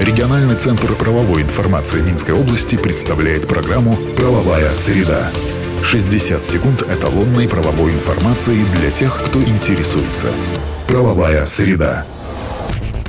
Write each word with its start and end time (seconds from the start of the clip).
Региональный 0.00 0.56
центр 0.56 0.92
правовой 0.92 1.40
информации 1.40 2.02
Минской 2.02 2.34
области 2.34 2.76
представляет 2.76 3.48
программу 3.48 3.96
«Правовая 4.14 4.74
среда». 4.74 5.30
60 5.82 6.44
секунд 6.44 6.82
эталонной 6.82 7.48
правовой 7.48 7.92
информации 7.92 8.58
для 8.78 8.90
тех, 8.90 9.18
кто 9.24 9.42
интересуется. 9.42 10.26
«Правовая 10.86 11.46
среда». 11.46 12.04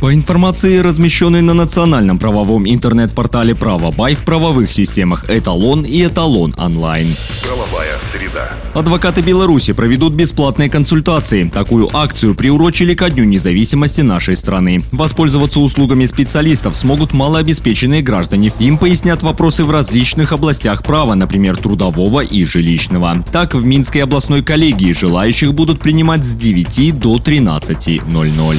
По 0.00 0.12
информации, 0.12 0.78
размещенной 0.78 1.42
на 1.42 1.54
национальном 1.54 2.18
правовом 2.18 2.68
интернет-портале 2.68 3.54
«Правобай» 3.54 4.16
в 4.16 4.24
правовых 4.24 4.72
системах 4.72 5.30
«Эталон» 5.30 5.84
и 5.84 6.04
«Эталон 6.04 6.52
онлайн». 6.58 7.14
Правовая 7.44 7.61
среда. 8.02 8.50
Адвокаты 8.74 9.22
Беларуси 9.22 9.72
проведут 9.72 10.12
бесплатные 10.12 10.68
консультации. 10.68 11.48
Такую 11.48 11.88
акцию 11.96 12.34
приурочили 12.34 12.94
ко 12.94 13.08
Дню 13.08 13.24
независимости 13.24 14.00
нашей 14.00 14.36
страны. 14.36 14.82
Воспользоваться 14.90 15.60
услугами 15.60 16.06
специалистов 16.06 16.76
смогут 16.76 17.12
малообеспеченные 17.12 18.02
граждане. 18.02 18.50
Им 18.58 18.78
пояснят 18.78 19.22
вопросы 19.22 19.64
в 19.64 19.70
различных 19.70 20.32
областях 20.32 20.82
права, 20.82 21.14
например, 21.14 21.56
трудового 21.56 22.20
и 22.20 22.44
жилищного. 22.44 23.24
Так, 23.32 23.54
в 23.54 23.64
Минской 23.64 24.02
областной 24.02 24.42
коллегии 24.42 24.92
желающих 24.92 25.54
будут 25.54 25.80
принимать 25.80 26.24
с 26.24 26.32
9 26.32 26.98
до 26.98 27.16
13.00. 27.16 28.58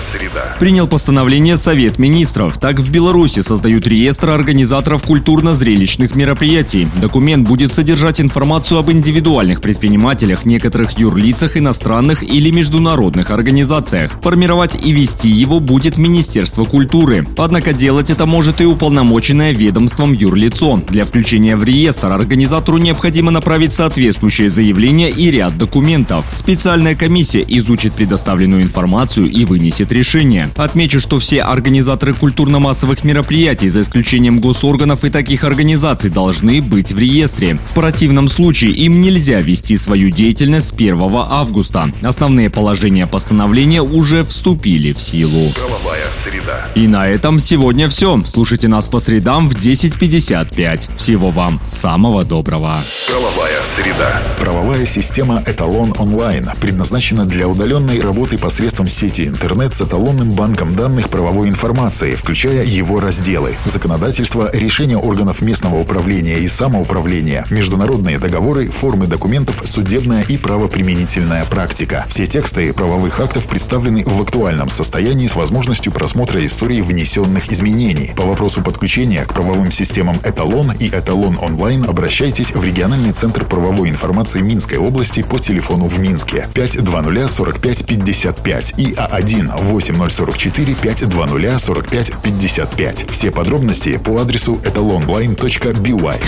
Среда. 0.00 0.56
Принял 0.60 0.86
постановление 0.86 1.56
Совет 1.56 1.98
министров. 1.98 2.58
Так 2.58 2.78
в 2.80 2.90
Беларуси 2.90 3.40
создают 3.40 3.86
реестр 3.86 4.30
организаторов 4.30 5.02
культурно-зрелищных 5.04 6.14
мероприятий. 6.14 6.86
Документ 7.00 7.48
будет 7.48 7.72
содержать 7.72 8.20
информацию 8.20 8.78
об 8.78 8.90
индивидуальных 8.90 9.62
предпринимателях, 9.62 10.44
некоторых 10.44 10.98
юрлицах 10.98 11.56
иностранных 11.56 12.22
или 12.22 12.50
международных 12.50 13.30
организациях. 13.30 14.12
Формировать 14.22 14.74
и 14.74 14.92
вести 14.92 15.30
его 15.30 15.60
будет 15.60 15.96
Министерство 15.96 16.64
культуры. 16.64 17.26
Однако 17.38 17.72
делать 17.72 18.10
это 18.10 18.26
может 18.26 18.60
и 18.60 18.66
уполномоченное 18.66 19.52
ведомством 19.52 20.12
юрлицо. 20.12 20.82
Для 20.88 21.06
включения 21.06 21.56
в 21.56 21.64
реестр 21.64 22.12
организатору 22.12 22.78
необходимо 22.78 23.30
направить 23.30 23.72
соответствующее 23.72 24.50
заявление 24.50 25.10
и 25.10 25.30
ряд 25.30 25.56
документов. 25.56 26.26
Специальная 26.34 26.94
комиссия 26.94 27.44
изучит 27.48 27.94
предоставленную 27.94 28.62
информацию 28.62 29.30
и 29.30 29.44
вынесет 29.44 29.85
решение. 29.92 30.50
Отмечу, 30.56 31.00
что 31.00 31.18
все 31.18 31.42
организаторы 31.42 32.14
культурно-массовых 32.14 33.04
мероприятий, 33.04 33.68
за 33.68 33.82
исключением 33.82 34.40
госорганов 34.40 35.04
и 35.04 35.10
таких 35.10 35.44
организаций, 35.44 36.10
должны 36.10 36.62
быть 36.62 36.92
в 36.92 36.98
реестре. 36.98 37.58
В 37.66 37.74
противном 37.74 38.28
случае 38.28 38.72
им 38.72 39.00
нельзя 39.00 39.40
вести 39.40 39.78
свою 39.78 40.10
деятельность 40.10 40.68
с 40.68 40.72
1 40.72 40.98
августа. 41.00 41.90
Основные 42.02 42.50
положения 42.50 43.06
постановления 43.06 43.82
уже 43.82 44.24
вступили 44.24 44.92
в 44.92 45.00
силу. 45.00 45.52
Правовая 45.52 46.12
среда. 46.12 46.68
И 46.74 46.86
на 46.86 47.08
этом 47.08 47.38
сегодня 47.38 47.88
все. 47.88 48.22
Слушайте 48.26 48.68
нас 48.68 48.88
по 48.88 49.00
средам 49.00 49.48
в 49.48 49.56
10.55. 49.56 50.96
Всего 50.96 51.30
вам 51.30 51.60
самого 51.66 52.24
доброго. 52.24 52.82
Правовая 53.08 53.64
среда. 53.64 54.22
Правовая 54.38 54.86
система 54.86 55.42
«Эталон 55.46 55.94
онлайн» 55.98 56.48
предназначена 56.60 57.26
для 57.26 57.48
удаленной 57.48 58.00
работы 58.00 58.38
посредством 58.38 58.88
сети 58.88 59.26
интернет 59.26 59.74
с 59.76 59.82
эталонным 59.82 60.30
банком 60.30 60.74
данных 60.74 61.10
правовой 61.10 61.50
информации, 61.50 62.14
включая 62.14 62.64
его 62.64 62.98
разделы. 62.98 63.56
Законодательство, 63.66 64.48
решения 64.50 64.96
органов 64.96 65.42
местного 65.42 65.78
управления 65.78 66.38
и 66.38 66.48
самоуправления, 66.48 67.44
международные 67.50 68.18
договоры, 68.18 68.70
формы 68.70 69.06
документов, 69.06 69.62
судебная 69.66 70.22
и 70.22 70.38
правоприменительная 70.38 71.44
практика. 71.44 72.06
Все 72.08 72.26
тексты 72.26 72.72
правовых 72.72 73.20
актов 73.20 73.48
представлены 73.48 74.02
в 74.06 74.22
актуальном 74.22 74.70
состоянии 74.70 75.26
с 75.26 75.36
возможностью 75.36 75.92
просмотра 75.92 76.42
истории 76.46 76.80
внесенных 76.80 77.52
изменений. 77.52 78.14
По 78.16 78.24
вопросу 78.24 78.62
подключения 78.62 79.26
к 79.26 79.34
правовым 79.34 79.70
системам 79.70 80.16
«Эталон» 80.24 80.72
и 80.72 80.88
«Эталон 80.88 81.36
онлайн» 81.38 81.84
обращайтесь 81.84 82.52
в 82.52 82.64
региональный 82.64 83.12
центр 83.12 83.44
правовой 83.44 83.90
информации 83.90 84.40
Минской 84.40 84.78
области 84.78 85.22
по 85.22 85.38
телефону 85.38 85.86
в 85.86 85.98
Минске 85.98 86.48
520 86.54 87.30
45 87.30 87.84
55 87.84 88.74
и 88.78 88.94
А1 88.94 89.65
8044 89.66 90.74
520 90.74 91.60
45 91.60 92.12
55. 92.22 93.10
Все 93.10 93.30
подробности 93.30 93.98
по 93.98 94.20
адресу 94.20 94.60
etalonline.by. 94.64 96.24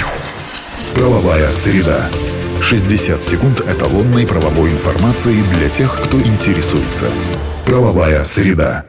Правовая 0.95 1.53
среда. 1.53 2.09
60 2.61 3.23
секунд 3.23 3.61
эталонной 3.61 4.27
правовой 4.27 4.71
информации 4.71 5.37
для 5.57 5.69
тех, 5.69 6.01
кто 6.03 6.21
интересуется. 6.21 7.07
Правовая 7.65 8.25
среда. 8.25 8.85